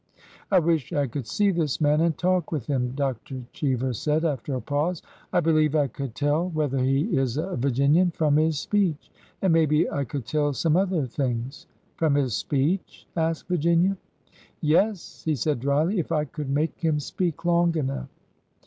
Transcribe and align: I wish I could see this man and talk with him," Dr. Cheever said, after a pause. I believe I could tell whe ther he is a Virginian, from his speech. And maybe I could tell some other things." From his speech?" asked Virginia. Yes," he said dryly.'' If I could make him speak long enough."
I 0.49 0.57
wish 0.57 0.91
I 0.93 1.05
could 1.05 1.27
see 1.27 1.51
this 1.51 1.79
man 1.79 2.01
and 2.01 2.17
talk 2.17 2.51
with 2.51 2.65
him," 2.65 2.93
Dr. 2.95 3.43
Cheever 3.53 3.93
said, 3.93 4.25
after 4.25 4.55
a 4.55 4.59
pause. 4.59 5.03
I 5.31 5.41
believe 5.41 5.75
I 5.75 5.85
could 5.85 6.15
tell 6.15 6.49
whe 6.49 6.67
ther 6.67 6.79
he 6.79 7.15
is 7.15 7.37
a 7.37 7.55
Virginian, 7.55 8.09
from 8.09 8.37
his 8.37 8.57
speech. 8.59 9.11
And 9.43 9.53
maybe 9.53 9.87
I 9.87 10.05
could 10.05 10.25
tell 10.25 10.53
some 10.53 10.75
other 10.75 11.05
things." 11.05 11.67
From 11.97 12.15
his 12.15 12.35
speech?" 12.35 13.05
asked 13.15 13.47
Virginia. 13.47 13.95
Yes," 14.59 15.21
he 15.23 15.35
said 15.35 15.59
dryly.'' 15.59 15.99
If 15.99 16.11
I 16.11 16.25
could 16.25 16.49
make 16.49 16.79
him 16.79 16.99
speak 16.99 17.45
long 17.45 17.77
enough." 17.77 18.09